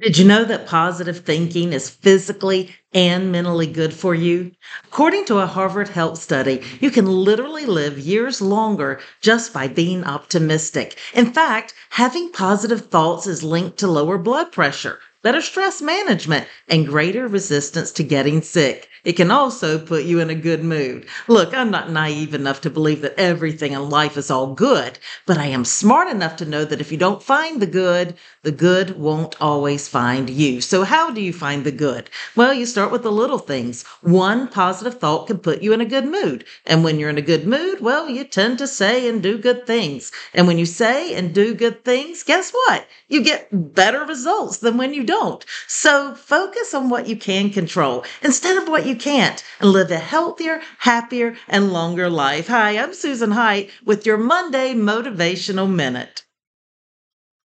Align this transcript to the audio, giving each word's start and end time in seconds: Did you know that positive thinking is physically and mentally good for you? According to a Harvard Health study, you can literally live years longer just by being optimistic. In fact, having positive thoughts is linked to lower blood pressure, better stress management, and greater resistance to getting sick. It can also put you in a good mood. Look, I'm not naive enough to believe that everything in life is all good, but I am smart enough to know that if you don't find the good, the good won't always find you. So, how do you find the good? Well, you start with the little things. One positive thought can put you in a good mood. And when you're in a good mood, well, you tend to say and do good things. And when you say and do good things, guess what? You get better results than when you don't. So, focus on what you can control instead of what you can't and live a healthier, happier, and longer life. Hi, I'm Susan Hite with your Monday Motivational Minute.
Did 0.00 0.16
you 0.16 0.24
know 0.24 0.44
that 0.44 0.66
positive 0.66 1.26
thinking 1.26 1.74
is 1.74 1.90
physically 1.90 2.74
and 2.94 3.30
mentally 3.30 3.66
good 3.66 3.92
for 3.92 4.14
you? 4.14 4.52
According 4.84 5.26
to 5.26 5.40
a 5.40 5.46
Harvard 5.46 5.90
Health 5.90 6.18
study, 6.18 6.62
you 6.80 6.90
can 6.90 7.04
literally 7.04 7.66
live 7.66 7.98
years 7.98 8.40
longer 8.40 8.98
just 9.20 9.52
by 9.52 9.68
being 9.68 10.04
optimistic. 10.04 10.96
In 11.12 11.34
fact, 11.34 11.74
having 11.90 12.32
positive 12.32 12.86
thoughts 12.86 13.26
is 13.26 13.42
linked 13.42 13.76
to 13.80 13.88
lower 13.88 14.16
blood 14.16 14.52
pressure, 14.52 15.00
better 15.22 15.40
stress 15.40 15.82
management, 15.82 16.46
and 16.68 16.86
greater 16.86 17.28
resistance 17.28 17.90
to 17.92 18.02
getting 18.02 18.40
sick. 18.40 18.88
It 19.02 19.14
can 19.14 19.30
also 19.30 19.78
put 19.78 20.04
you 20.04 20.20
in 20.20 20.28
a 20.28 20.34
good 20.34 20.62
mood. 20.62 21.06
Look, 21.26 21.54
I'm 21.54 21.70
not 21.70 21.90
naive 21.90 22.34
enough 22.34 22.60
to 22.62 22.70
believe 22.70 23.00
that 23.00 23.18
everything 23.18 23.72
in 23.72 23.88
life 23.88 24.18
is 24.18 24.30
all 24.30 24.54
good, 24.54 24.98
but 25.26 25.38
I 25.38 25.46
am 25.46 25.64
smart 25.64 26.08
enough 26.08 26.36
to 26.36 26.44
know 26.44 26.66
that 26.66 26.82
if 26.82 26.92
you 26.92 26.98
don't 26.98 27.22
find 27.22 27.62
the 27.62 27.66
good, 27.66 28.14
the 28.42 28.52
good 28.52 28.98
won't 28.98 29.40
always 29.40 29.88
find 29.88 30.28
you. 30.28 30.60
So, 30.60 30.84
how 30.84 31.10
do 31.10 31.20
you 31.22 31.32
find 31.32 31.64
the 31.64 31.72
good? 31.72 32.10
Well, 32.36 32.52
you 32.52 32.66
start 32.66 32.90
with 32.92 33.02
the 33.02 33.12
little 33.12 33.38
things. 33.38 33.84
One 34.02 34.48
positive 34.48 35.00
thought 35.00 35.26
can 35.26 35.38
put 35.38 35.62
you 35.62 35.72
in 35.72 35.80
a 35.80 35.86
good 35.86 36.04
mood. 36.06 36.44
And 36.66 36.84
when 36.84 36.98
you're 36.98 37.10
in 37.10 37.18
a 37.18 37.22
good 37.22 37.46
mood, 37.46 37.80
well, 37.80 38.08
you 38.08 38.24
tend 38.24 38.58
to 38.58 38.66
say 38.66 39.08
and 39.08 39.22
do 39.22 39.38
good 39.38 39.66
things. 39.66 40.12
And 40.34 40.46
when 40.46 40.58
you 40.58 40.66
say 40.66 41.14
and 41.14 41.34
do 41.34 41.54
good 41.54 41.84
things, 41.84 42.22
guess 42.22 42.50
what? 42.50 42.86
You 43.08 43.22
get 43.22 43.48
better 43.50 44.04
results 44.04 44.58
than 44.58 44.76
when 44.76 44.92
you 44.94 45.04
don't. 45.10 45.44
So, 45.66 46.14
focus 46.14 46.72
on 46.72 46.88
what 46.88 47.08
you 47.08 47.16
can 47.16 47.50
control 47.50 48.04
instead 48.22 48.56
of 48.56 48.68
what 48.68 48.86
you 48.86 48.94
can't 48.94 49.42
and 49.58 49.70
live 49.70 49.90
a 49.90 49.98
healthier, 49.98 50.60
happier, 50.78 51.36
and 51.48 51.72
longer 51.72 52.08
life. 52.08 52.46
Hi, 52.46 52.78
I'm 52.78 52.94
Susan 52.94 53.32
Hite 53.32 53.70
with 53.84 54.06
your 54.06 54.18
Monday 54.18 54.72
Motivational 54.72 55.68
Minute. 55.68 56.24